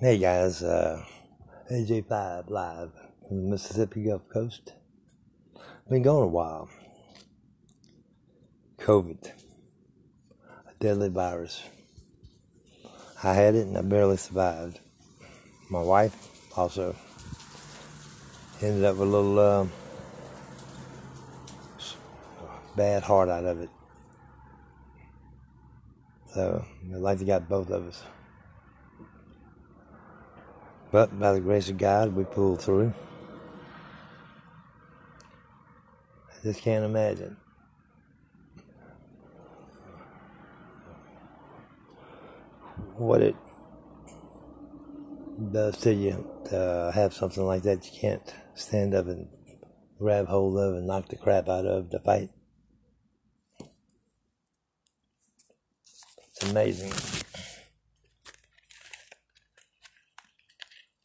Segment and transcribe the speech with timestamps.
[0.00, 1.04] Hey guys, uh,
[1.72, 2.92] AJ5 live
[3.26, 4.74] from the Mississippi Gulf Coast.
[5.90, 6.68] Been going a while.
[8.78, 9.32] COVID,
[10.68, 11.64] a deadly virus.
[13.24, 14.78] I had it and I barely survived.
[15.68, 16.14] My wife
[16.56, 16.94] also
[18.62, 19.66] ended up with a little uh,
[22.76, 23.70] bad heart out of it.
[26.34, 28.04] So, I'd like to got both of us.
[30.90, 32.94] But by the grace of God, we pulled through.
[36.30, 37.36] I just can't imagine.
[42.96, 43.36] What it
[45.52, 49.28] does to you to have something like that you can't stand up and
[49.98, 52.30] grab hold of and knock the crap out of to fight.
[56.30, 57.17] It's amazing.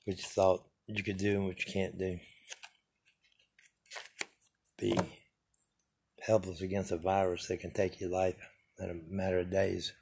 [0.05, 2.20] What you thought you could do and what you can't do.
[4.79, 4.98] Be
[6.21, 8.35] helpless against a virus that can take your life
[8.79, 9.93] in a matter of days.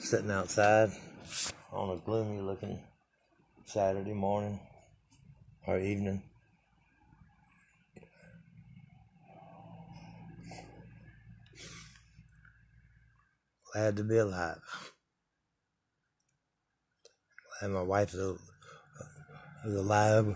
[0.00, 0.90] Sitting outside
[1.72, 2.82] on a gloomy looking
[3.66, 4.58] Saturday morning
[5.66, 6.22] or evening.
[13.72, 14.58] Glad to be alive.
[17.60, 18.38] Glad my wife is
[19.64, 20.34] alive.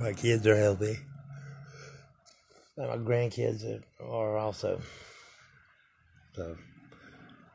[0.00, 0.98] My kids are healthy.
[2.76, 3.64] And my grandkids
[4.00, 4.80] are also.
[6.34, 6.56] So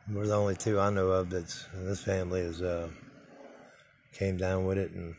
[0.09, 2.89] we're the only two I know of that's this family is uh,
[4.13, 5.13] came down with it and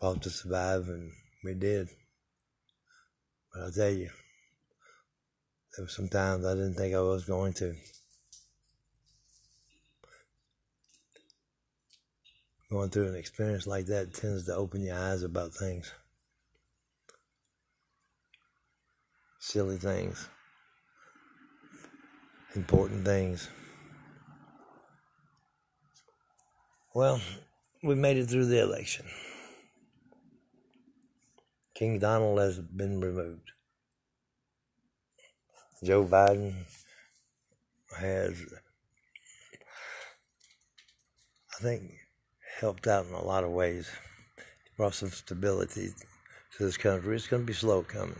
[0.00, 1.12] fought to survive, and
[1.44, 1.88] we did.
[3.52, 4.08] But I'll tell you,
[5.76, 7.74] there were some times I didn't think I was going to.
[12.70, 15.92] Going through an experience like that tends to open your eyes about things.
[19.40, 20.28] Silly things,
[22.54, 23.48] important things.
[26.94, 27.20] Well,
[27.82, 29.06] we made it through the election.
[31.74, 33.52] King Donald has been removed.
[35.82, 36.54] Joe Biden
[37.98, 38.34] has,
[41.58, 41.92] I think,
[42.58, 43.90] helped out in a lot of ways.
[44.76, 45.92] Brought some stability
[46.56, 47.14] to this country.
[47.14, 48.16] It's going to be slow coming.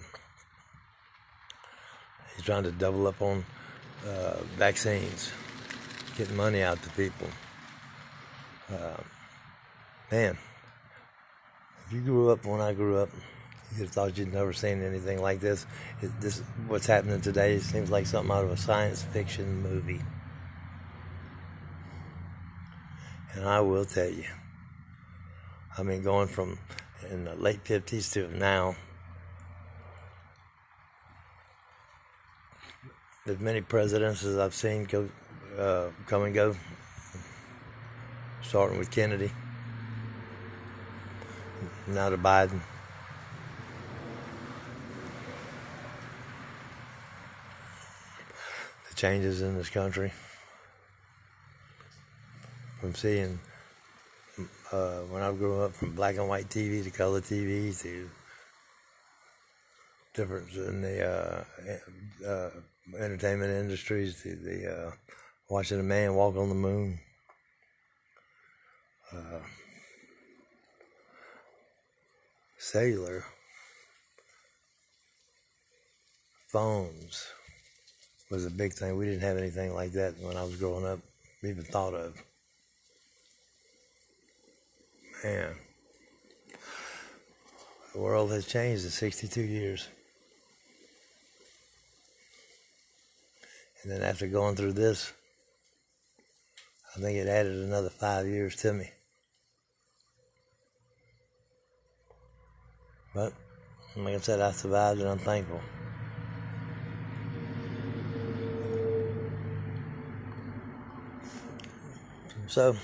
[2.36, 3.44] He's trying to double up on
[4.06, 5.30] uh, vaccines,
[6.16, 7.28] getting money out to people.
[8.70, 9.02] Uh,
[10.10, 10.38] man,
[11.86, 13.10] if you grew up when I grew up,
[13.76, 15.66] you thought you'd never seen anything like this.
[16.02, 20.00] It, this what's happening today seems like something out of a science fiction movie.
[23.34, 24.24] And I will tell you,
[25.78, 26.58] I mean, going from
[27.10, 28.74] in the late 50s to now,
[33.26, 35.08] as many presidents as I've seen go,
[35.56, 36.56] uh, come and go,
[38.42, 39.30] starting with Kennedy,
[41.86, 42.60] now to Biden.
[48.88, 50.12] The changes in this country
[52.80, 53.38] from seeing
[54.72, 58.08] uh, when I grew up from black and white TV to color TV to
[60.14, 62.50] difference in the uh, uh,
[62.98, 64.90] entertainment industries to the uh,
[65.48, 66.98] watching a man walk on the moon.
[69.12, 69.40] Uh,
[72.58, 73.24] cellular
[76.48, 77.26] phones
[78.30, 78.96] was a big thing.
[78.96, 81.00] We didn't have anything like that when I was growing up,
[81.42, 82.14] even thought of.
[85.22, 85.54] Man,
[87.92, 89.86] the world has changed in 62 years.
[93.82, 95.12] And then after going through this,
[96.96, 98.90] I think it added another five years to me.
[103.14, 103.34] But,
[103.96, 105.60] like I said, I survived and I'm thankful.
[112.46, 112.74] So,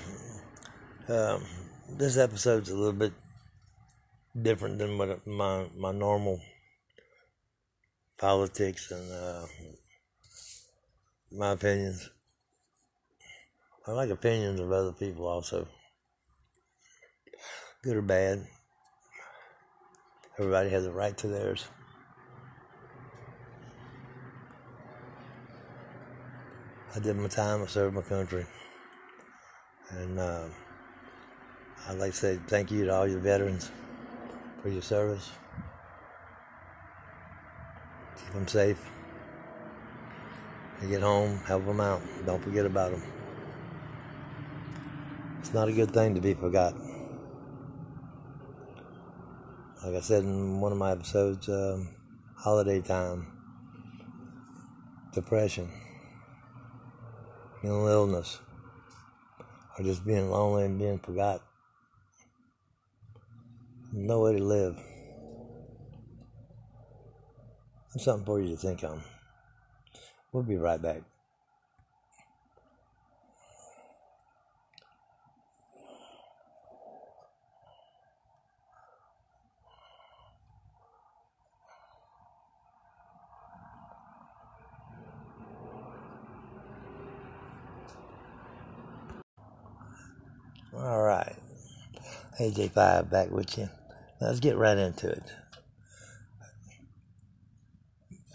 [1.09, 1.43] um,
[1.89, 3.13] this episode's a little bit
[4.41, 6.41] different than what my my normal
[8.19, 9.47] politics and uh,
[11.33, 12.11] my opinions.
[13.87, 15.69] I like opinions of other people also,
[17.83, 18.47] good or bad.
[20.39, 21.67] Everybody has a right to theirs.
[26.95, 27.63] I did my time.
[27.63, 28.45] I served my country.
[29.91, 30.49] And uh,
[31.89, 33.71] I'd like to say thank you to all your veterans
[34.61, 35.31] for your service.
[38.17, 38.91] Keep them safe.
[40.81, 42.03] They get home, help them out.
[42.27, 43.03] Don't forget about them.
[45.39, 46.83] It's not a good thing to be forgotten.
[49.85, 51.95] Like I said in one of my episodes, um,
[52.35, 53.29] holiday time,
[55.15, 55.71] depression,
[57.63, 58.41] mental illness,
[59.79, 61.46] or just being lonely and being forgotten.
[64.07, 64.79] No way to live.
[67.93, 69.03] That's something for you to think on.
[70.31, 71.03] We'll be right back.
[90.73, 91.35] All right.
[92.39, 93.69] AJ5 back with you.
[94.21, 95.33] Let's get right into it.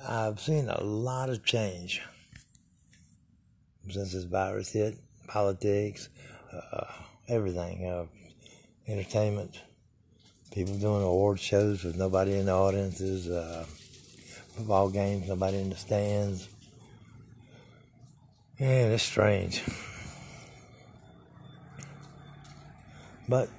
[0.07, 2.01] I've seen a lot of change
[3.89, 4.97] since this virus hit.
[5.27, 6.09] Politics,
[6.51, 6.85] uh,
[7.27, 8.05] everything, uh,
[8.87, 9.59] entertainment,
[10.51, 13.65] people doing award shows with nobody in the audiences, uh,
[14.55, 16.49] football games, nobody in the stands.
[18.59, 19.63] Yeah, it's strange.
[23.29, 23.49] But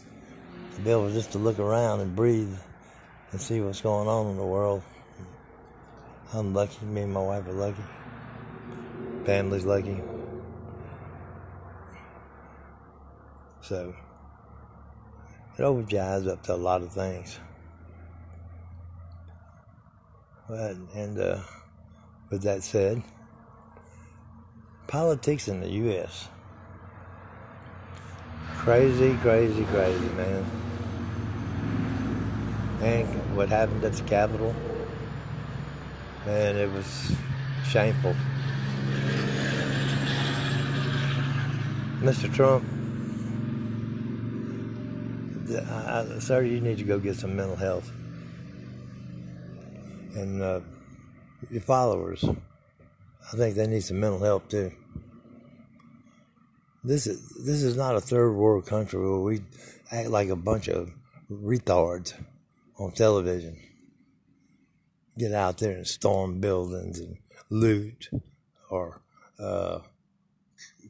[0.75, 2.57] to be able just to look around and breathe
[3.31, 4.83] and see what's going on in the world.
[6.35, 6.85] I'm lucky.
[6.87, 7.83] Me and my wife are lucky.
[9.25, 10.01] Family's lucky.
[13.61, 13.95] So
[15.59, 17.39] it opens up to a lot of things.
[20.49, 21.39] But, and uh,
[22.31, 23.03] with that said,
[24.87, 26.29] politics in the U.S.
[28.63, 30.47] Crazy, crazy, crazy, man.
[32.81, 34.55] And what happened at the Capitol,
[36.25, 37.13] man, it was
[37.65, 38.15] shameful.
[42.03, 42.33] Mr.
[42.33, 42.65] Trump,
[45.69, 47.91] I, sir, you need to go get some mental health.
[50.15, 50.61] And uh,
[51.51, 54.71] your followers, I think they need some mental health too.
[56.85, 59.41] This is this is not a third world country where we
[59.93, 60.91] act like a bunch of
[61.31, 62.13] retards
[62.77, 63.57] on television.
[65.17, 67.19] Get out there and storm buildings and
[67.51, 68.11] loot
[68.69, 69.01] or
[69.39, 69.79] uh,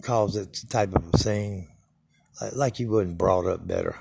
[0.01, 1.69] cause that type of scene
[2.41, 3.95] like, like you wasn't brought up better.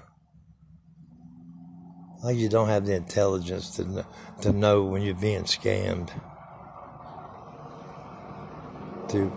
[2.23, 4.05] Like you don't have the intelligence to
[4.43, 6.09] to know when you're being scammed.
[9.09, 9.29] To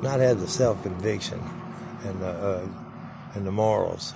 [0.00, 1.59] not have the self conviction
[2.02, 2.68] and the uh,
[3.34, 4.14] and the morals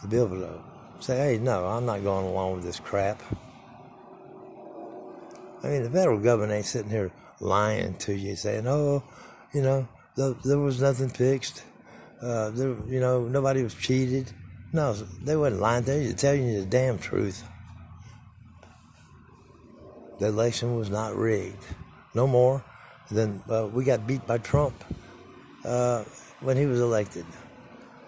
[0.00, 0.60] to be able to
[1.00, 3.22] say, "Hey, no, I'm not going along with this crap."
[5.62, 9.02] I mean, the federal government ain't sitting here lying to you, saying, "Oh,
[9.52, 11.62] you know, there was nothing fixed.
[12.20, 14.32] Uh, there, you know, nobody was cheated."
[14.74, 16.08] No, they wasn't lying to you.
[16.08, 17.44] They're telling you the damn truth.
[20.18, 21.64] The election was not rigged.
[22.14, 22.64] No more
[23.10, 24.72] than uh, we got beat by Trump.
[25.64, 26.04] Uh,
[26.40, 27.24] when he was elected.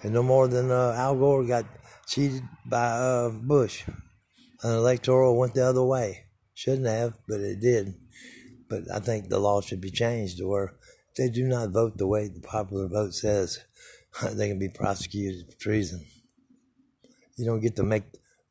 [0.02, 1.64] And no more than uh, Al Gore got
[2.06, 3.84] cheated by uh, Bush.
[4.62, 6.25] An electoral went the other way.
[6.54, 7.94] Shouldn't have, but it did.
[8.68, 10.75] But I think the law should be changed to where
[11.16, 13.61] they do not vote the way the popular vote says.
[14.32, 16.04] they can be prosecuted for treason.
[17.37, 18.04] You don't get to make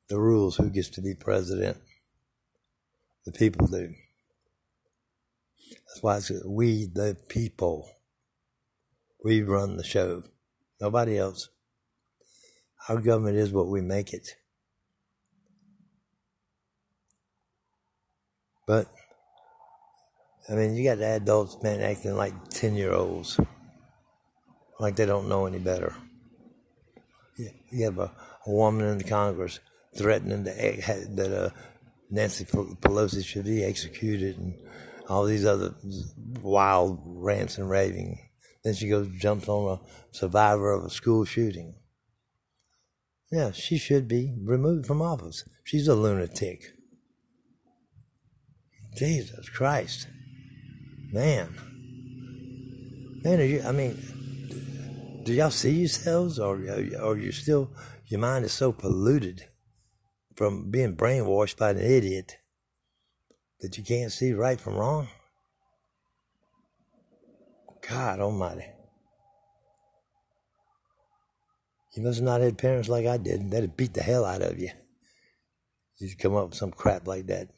[0.10, 1.78] the rules who gets to be president.
[3.26, 3.94] The people do.
[5.88, 7.90] That's why it's we, the people.
[9.24, 10.24] We run the show.
[10.82, 11.48] Nobody else.
[12.90, 14.36] Our government is what we make it.
[18.68, 18.88] But,
[20.50, 23.40] I mean, you got the adults, man, acting like 10 year olds.
[24.80, 25.96] Like they don't know any better.
[27.38, 28.12] You have a,
[28.46, 29.60] a woman in the Congress
[29.96, 31.50] threatening to, that uh,
[32.10, 34.54] Nancy Pelosi should be executed and
[35.08, 35.74] all these other
[36.42, 38.20] wild rants and raving
[38.64, 41.76] then she goes jumps on a survivor of a school shooting.
[43.32, 45.44] Yeah, she should be removed from office.
[45.64, 46.74] She's a lunatic.
[48.96, 50.08] Jesus Christ.
[51.12, 51.56] Man.
[53.24, 56.56] Man, you, I mean, do y'all see yourselves or,
[57.02, 57.72] or you still,
[58.08, 59.46] your mind is so polluted
[60.36, 62.38] from being brainwashed by an idiot
[63.62, 65.08] that you can't see right from wrong?
[67.90, 68.66] God almighty.
[71.96, 73.52] You must not had parents like I did.
[73.52, 74.70] That'd beat the hell out of you.
[75.98, 77.50] You'd come up with some crap like that.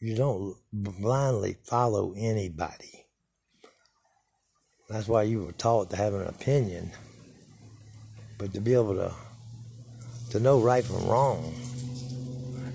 [0.00, 3.06] You don't blindly follow anybody.
[4.88, 6.92] That's why you were taught to have an opinion.
[8.38, 9.12] But to be able to
[10.30, 11.54] to know right from wrong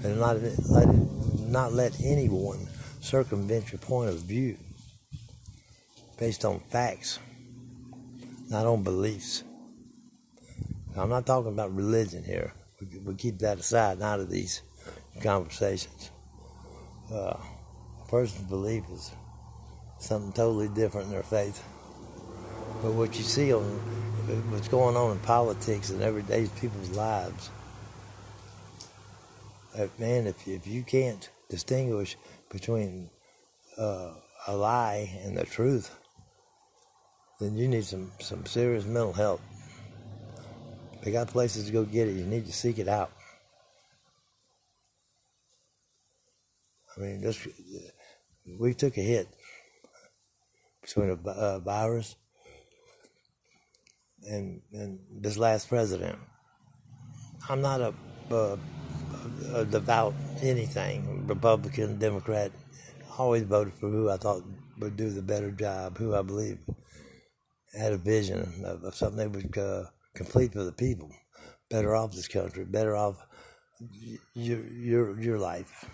[0.03, 0.37] and not
[0.69, 0.87] let
[1.49, 2.67] not let anyone
[3.01, 4.57] circumvent your point of view
[6.19, 7.17] based on facts,
[8.49, 9.45] not on beliefs.
[10.93, 12.53] Now, I'm not talking about religion here.
[12.81, 14.61] We, we keep that aside out of these
[15.21, 16.11] conversations.
[17.11, 19.11] Uh, a person's belief is
[19.97, 21.63] something totally different in their faith.
[22.81, 23.63] But what you see on
[24.51, 27.49] what's going on in politics and everyday people's lives,
[29.77, 32.17] uh, man, if if you can't distinguish
[32.49, 33.09] between
[33.77, 34.11] uh,
[34.47, 35.98] a lie and the truth,
[37.39, 39.41] then you need some, some serious mental help.
[41.03, 42.15] They got places to go get it.
[42.15, 43.11] You need to seek it out.
[46.97, 47.47] I mean, this
[48.59, 49.29] we took a hit
[50.81, 52.15] between a uh, virus
[54.27, 56.17] and and this last president.
[57.47, 57.93] I'm not a,
[58.31, 58.57] a,
[59.53, 62.51] a devout anything, Republican, Democrat.
[63.09, 64.43] I Always voted for who I thought
[64.79, 66.57] would do the better job, who I believe
[67.77, 69.85] had a vision of, of something that would uh,
[70.15, 71.11] complete for the people,
[71.69, 73.17] better off this country, better off
[74.33, 75.85] your your your life,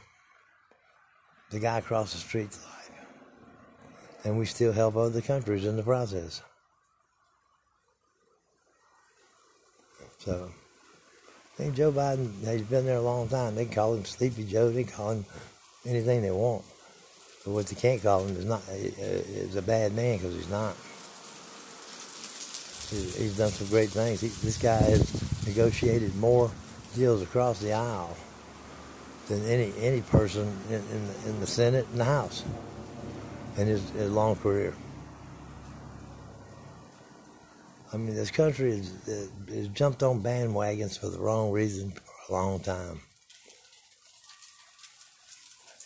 [1.51, 2.91] the guy across the street's life,
[4.23, 6.41] and we still help other countries in the process.
[10.19, 10.49] So,
[11.53, 13.53] I think Joe Biden, he's been there a long time.
[13.53, 14.71] They call him Sleepy Joe.
[14.71, 15.25] They call him
[15.85, 16.65] anything they want.
[17.43, 20.75] But what they can't call him is not is a bad man because he's not.
[22.89, 24.21] He's done some great things.
[24.21, 26.51] He, this guy has negotiated more
[26.95, 28.15] deals across the aisle
[29.27, 32.43] than any any person in, in, the, in the Senate and the House
[33.57, 34.73] in his, his long career.
[37.93, 38.91] I mean, this country has,
[39.47, 42.99] has jumped on bandwagons for the wrong reason for a long time.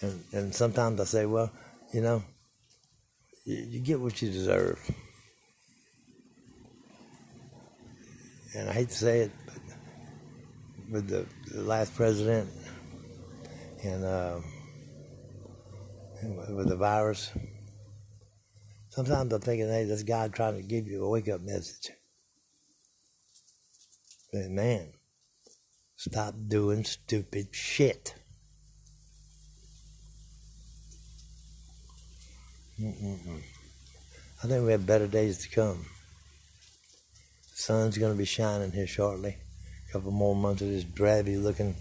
[0.02, 1.52] And, and sometimes I say, well,
[1.94, 2.24] you know,
[3.46, 4.80] you, you get what you deserve.
[8.56, 9.56] And I hate to say it, but
[10.90, 12.50] with the, the last president
[13.84, 14.40] and, uh,
[16.50, 17.32] with the virus,
[18.90, 21.92] sometimes I'm thinking, hey, this God trying to give you a wake up message.
[24.34, 24.94] But man,
[25.96, 28.16] stop doing stupid shit.
[32.80, 33.42] Mm-mm-mm.
[34.44, 35.86] I think we have better days to come.
[37.60, 39.36] Sun's going to be shining here shortly.
[39.90, 41.76] A couple more months of this drabby looking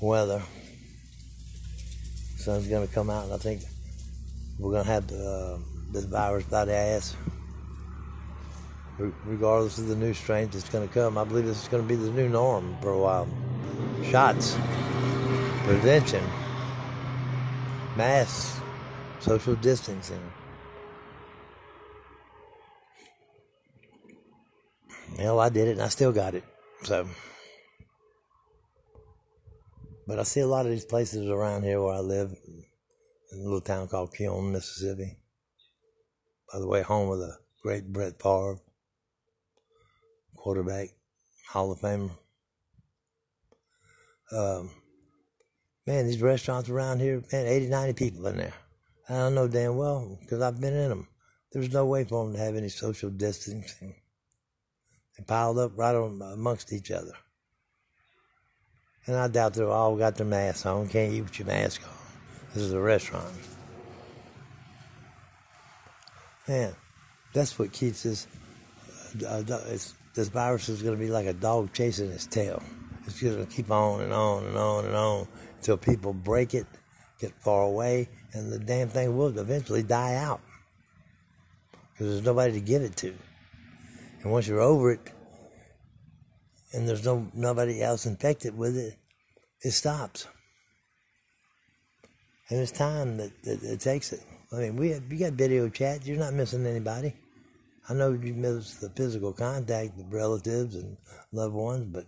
[0.00, 0.42] weather.
[2.34, 3.64] The sun's going to come out, and I think
[4.58, 5.58] we're going to have the, uh,
[5.92, 7.14] this virus by the ass
[9.26, 11.18] regardless of the new strain that's going to come.
[11.18, 13.28] I believe this is going to be the new norm for a while.
[14.04, 14.56] Shots,
[15.64, 16.24] prevention,
[17.94, 18.58] masks,
[19.20, 20.32] social distancing.
[25.18, 26.44] Hell, I did it and I still got it.
[26.82, 27.08] So,
[30.06, 32.34] but I see a lot of these places around here where I live,
[33.32, 35.18] in a little town called Keone, Mississippi.
[36.52, 38.58] By the way, home of the great Brett Favre
[40.36, 40.88] quarterback,
[41.50, 42.10] Hall of Famer.
[44.32, 44.70] Um,
[45.86, 48.54] man, these restaurants around here, man, 80, 90 people in there.
[49.08, 51.08] I don't know damn well because I've been in them.
[51.52, 53.94] There's no way for them to have any social distancing.
[55.16, 57.14] They piled up right on, amongst each other.
[59.06, 60.88] And I doubt they've all got their masks on.
[60.88, 61.94] Can't eat with your mask on.
[62.54, 63.34] This is a restaurant.
[66.48, 66.74] Man,
[67.32, 68.26] that's what keeps us.
[69.26, 72.62] Uh, it's this virus is going to be like a dog chasing its tail.
[73.06, 76.66] It's going to keep on and on and on and on until people break it,
[77.20, 80.40] get far away, and the damn thing will eventually die out
[81.92, 83.14] because there's nobody to give it to.
[84.24, 85.12] And once you're over it,
[86.72, 88.96] and there's no nobody else infected with it,
[89.62, 90.26] it stops.
[92.48, 94.20] And it's time that, that it takes it.
[94.50, 96.06] I mean, we have, you got video chat.
[96.06, 97.14] You're not missing anybody.
[97.88, 100.96] I know you miss the physical contact with relatives and
[101.30, 102.06] loved ones, but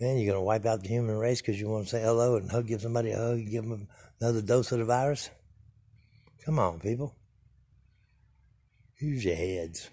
[0.00, 2.50] man, you're gonna wipe out the human race because you want to say hello and
[2.50, 3.86] hug, give somebody a hug, and give them
[4.18, 5.28] another dose of the virus.
[6.46, 7.16] Come on, people.
[8.98, 9.90] Use your heads.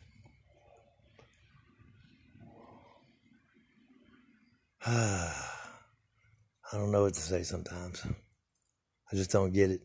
[4.89, 5.33] I
[6.71, 8.05] don't know what to say sometimes.
[9.11, 9.81] I just don't get it.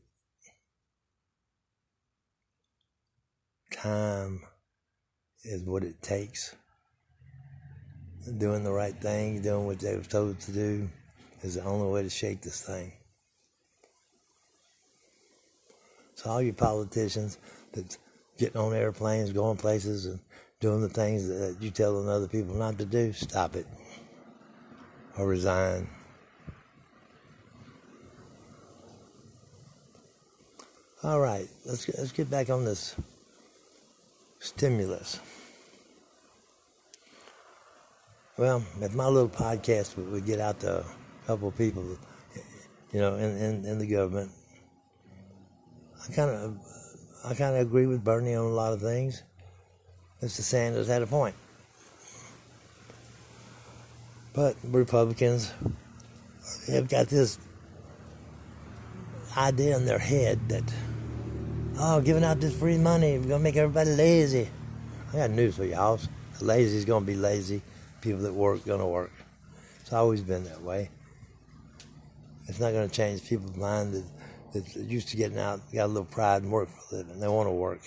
[3.73, 4.43] Time
[5.43, 6.55] is what it takes.
[8.39, 10.89] Doing the right thing, doing what they were told to do,
[11.43, 12.93] is the only way to shake this thing.
[16.15, 17.39] So all you politicians
[17.73, 17.99] that
[18.39, 20.21] getting on airplanes, going places, and
[20.61, 23.67] doing the things that you telling other people not to do, stop it
[25.19, 25.89] or resign.
[31.03, 32.95] All right, let's let's get back on this
[34.39, 35.19] stimulus.
[38.39, 41.85] Well, if my little podcast would we get out to a couple of people,
[42.93, 44.31] you know, in, in, in the government,
[46.09, 46.57] I kind of
[47.25, 49.23] I kind of agree with Bernie on a lot of things.
[50.23, 50.41] Mr.
[50.41, 51.35] Sanders had a point.
[54.35, 55.53] But Republicans
[56.69, 57.39] have got this
[59.37, 60.73] idea in their head that,
[61.79, 64.49] oh, giving out this free money, we're going to make everybody lazy.
[65.13, 66.01] I got news for y'all.
[66.41, 67.61] Lazy is going to be lazy.
[68.01, 69.13] People that work going to work.
[69.81, 70.91] It's always been that way.
[72.49, 74.05] It's not going to change people's mind that,
[74.55, 77.21] that used to getting out, got a little pride and work for a living.
[77.21, 77.81] They want to work.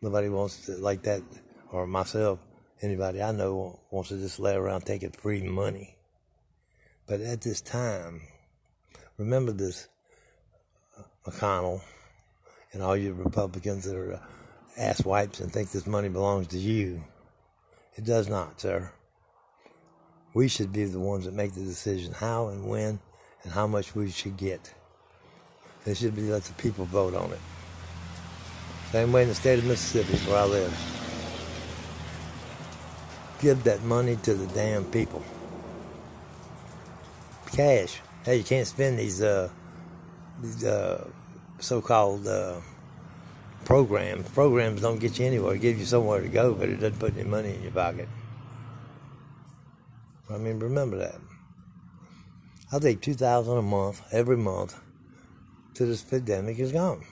[0.00, 1.22] Nobody wants to like that,
[1.70, 2.38] or myself
[2.82, 5.96] anybody I know wants to just lay around taking free money.
[7.06, 8.22] But at this time,
[9.18, 9.88] remember this,
[10.98, 11.82] uh, McConnell
[12.72, 14.20] and all you Republicans that are uh,
[14.76, 17.04] ass wipes and think this money belongs to you.
[17.94, 18.90] It does not, sir.
[20.34, 22.98] We should be the ones that make the decision how and when
[23.44, 24.72] and how much we should get.
[25.84, 27.40] It should be let the people vote on it.
[28.92, 31.01] Same way in the state of Mississippi, where I live
[33.42, 35.22] give that money to the damn people.
[37.52, 38.00] Cash.
[38.24, 39.50] Hey, you can't spend these uh,
[40.40, 41.10] these uh,
[41.58, 42.60] so-called uh,
[43.64, 44.28] programs.
[44.30, 45.56] Programs don't get you anywhere.
[45.56, 48.08] give you somewhere to go, but it doesn't put any money in your pocket.
[50.30, 51.16] I mean, remember that.
[52.72, 54.80] I think two thousand a month every month
[55.74, 57.04] till this pandemic is gone.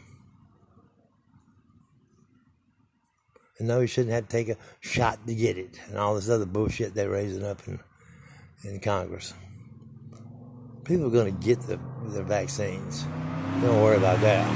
[3.61, 6.31] And no, he shouldn't have to take a shot to get it, and all this
[6.31, 7.79] other bullshit they're raising up in
[8.65, 9.35] in Congress.
[10.85, 13.05] People are going to get the their vaccines.
[13.61, 14.47] Don't worry about that.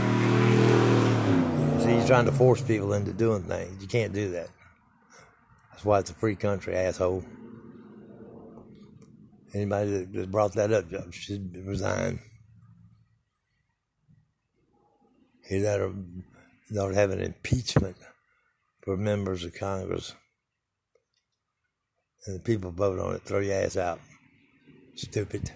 [1.83, 3.83] See, he's trying to force people into doing things.
[3.83, 4.49] You can't do that.
[5.71, 7.23] That's why it's a free country, asshole.
[9.53, 12.21] Anybody that brought that up should resign.
[15.47, 15.93] He ought
[16.73, 17.97] to have an impeachment
[18.85, 20.15] for members of Congress.
[22.27, 24.01] And the people vote on it, throw your ass out.
[24.95, 25.51] Stupid.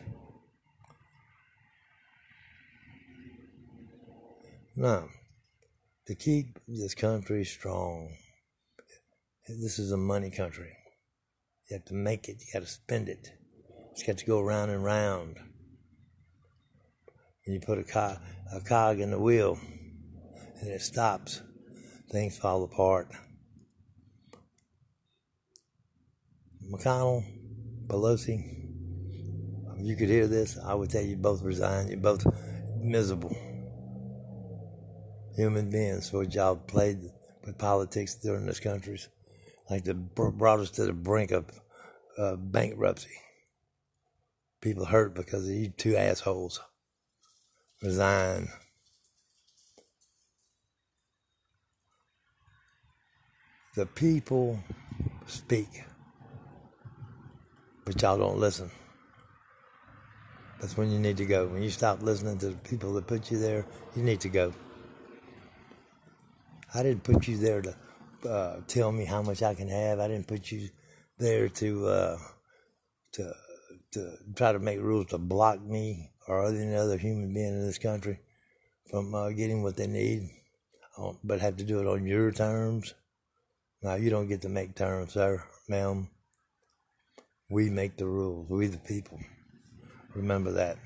[4.74, 5.08] Now,
[6.06, 8.16] to keep this country strong,
[9.48, 10.76] this is a money country.
[11.68, 13.32] You have to make it, you got to spend it.
[13.92, 15.36] It's got to go round and round.
[17.44, 18.20] And you put a
[18.54, 19.58] a cog in the wheel,
[20.60, 21.42] and it stops
[22.10, 23.08] things fall apart.
[26.70, 27.24] McConnell,
[27.86, 28.58] Pelosi,
[29.78, 31.88] if you could hear this, I would tell you both resign.
[31.88, 32.26] You're both
[32.80, 33.36] miserable
[35.38, 36.98] human beings what y'all played
[37.44, 38.98] with politics during this country.
[39.70, 41.44] Like the brought us to the brink of
[42.18, 43.14] uh, bankruptcy.
[44.60, 46.60] People hurt because of you two assholes.
[47.82, 48.48] Resign.
[53.78, 54.58] The people
[55.28, 55.84] speak,
[57.84, 58.72] but y'all don't listen.
[60.60, 61.46] That's when you need to go.
[61.46, 63.64] When you stop listening to the people that put you there,
[63.94, 64.52] you need to go.
[66.74, 67.76] I didn't put you there to
[68.28, 70.00] uh, tell me how much I can have.
[70.00, 70.70] I didn't put you
[71.18, 72.18] there to uh,
[73.12, 73.32] to
[73.92, 77.78] to try to make rules to block me or any other human being in this
[77.78, 78.18] country
[78.90, 80.30] from uh, getting what they need,
[81.00, 82.94] uh, but have to do it on your terms.
[83.82, 86.08] Now, you don't get to make terms, sir, ma'am.
[87.50, 88.48] We make the rules.
[88.50, 89.20] We, the people.
[90.14, 90.78] Remember that.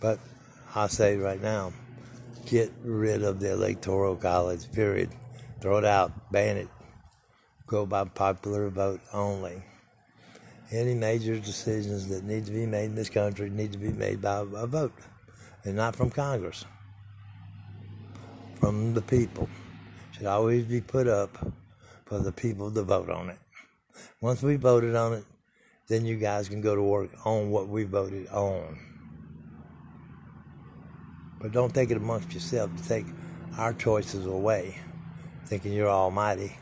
[0.00, 0.20] But
[0.74, 1.72] I say right now,
[2.46, 5.10] get rid of the Electoral College, period.
[5.60, 6.68] Throw it out, ban it.
[7.66, 9.62] Go by popular vote only.
[10.70, 14.20] Any major decisions that need to be made in this country need to be made
[14.20, 14.92] by a vote
[15.64, 16.64] and not from Congress.
[18.60, 19.48] from the people
[20.18, 21.30] should always be put up
[22.06, 23.38] for the people to vote on it.
[24.20, 25.24] Once we voted on it,
[25.86, 28.78] then you guys can go to work on what we voted on.
[31.40, 33.06] But don't take it amongst yourself to take
[33.56, 34.76] our choices away,
[35.46, 36.56] thinking you're almighty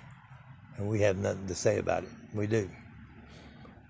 [0.76, 2.10] and we have nothing to say about it.
[2.34, 2.68] We do.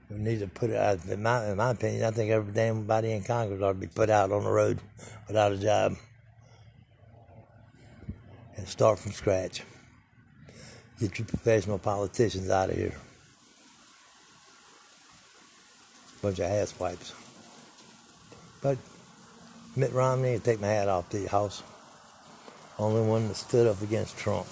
[0.08, 3.10] We need to put it, in my, in my opinion, I think every damn body
[3.10, 4.78] in Congress ought to be put out on the road
[5.26, 5.96] without a job
[8.56, 9.62] and start from scratch.
[10.98, 12.94] Get your professional politicians out of here.
[16.22, 17.12] Bunch of ass wipes.
[18.62, 18.78] But
[19.76, 21.62] Mitt Romney, I take my hat off to your house.
[22.78, 24.46] Only one that stood up against Trump.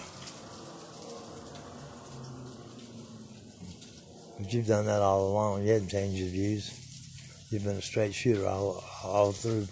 [4.38, 5.64] But you've done that all along.
[5.64, 6.80] You haven't changed your views.
[7.50, 9.66] You've been a straight shooter all, all through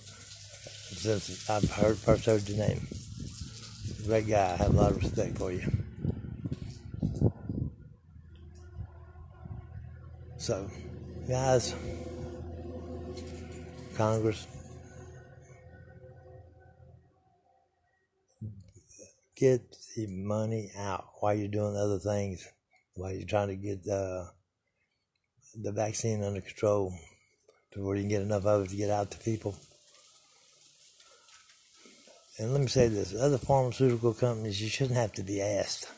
[0.94, 2.86] since I've heard first heard your name.
[4.06, 4.52] Great guy.
[4.52, 5.70] I have a lot of respect for you.
[10.38, 10.68] So,
[11.28, 11.72] guys,
[13.94, 14.44] Congress,
[19.36, 19.60] get
[19.96, 22.48] the money out while you're doing other things,
[22.94, 24.24] while you're trying to get uh,
[25.54, 26.92] the vaccine under control
[27.70, 29.54] to where you can get enough of it to get out to people.
[32.42, 35.88] And let me say this other pharmaceutical companies, you shouldn't have to be asked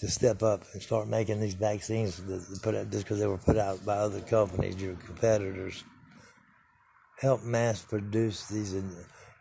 [0.00, 3.38] to step up and start making these vaccines that put out, just because they were
[3.38, 5.84] put out by other companies, your competitors.
[7.20, 8.74] Help mass produce these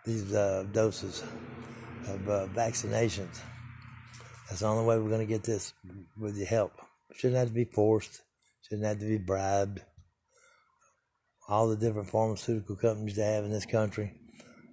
[0.05, 1.23] these uh, doses
[2.07, 3.39] of uh, vaccinations.
[4.47, 5.73] That's the only way we're going to get this
[6.19, 6.73] with your help.
[7.15, 8.21] Shouldn't have to be forced.
[8.61, 9.81] Shouldn't have to be bribed.
[11.49, 14.13] All the different pharmaceutical companies they have in this country.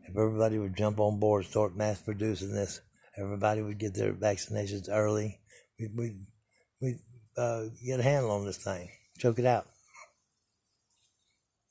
[0.04, 2.80] If everybody would jump on board start mass producing this,
[3.16, 5.40] everybody would get their vaccinations early
[5.78, 6.16] we we
[6.80, 6.96] we
[7.36, 8.88] uh, get a handle on this thing,
[9.18, 9.66] choke it out.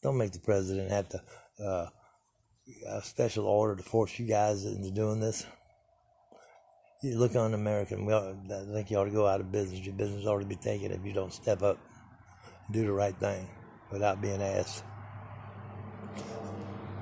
[0.02, 1.22] Don't make the president have to
[1.64, 1.88] uh,
[2.90, 5.46] a special order to force you guys into doing this.
[7.02, 8.06] You look on American.
[8.06, 9.82] We ought, I think you ought to go out of business.
[9.82, 11.78] Your business ought to be taken if you don't step up
[12.66, 13.48] and do the right thing
[13.92, 14.84] without being asked.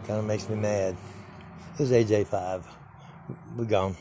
[0.08, 0.98] Kind of makes me mad.
[1.78, 2.64] This is AJ5.
[3.56, 3.96] We're gone.